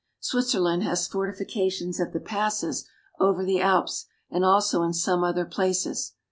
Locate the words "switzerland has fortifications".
0.19-1.99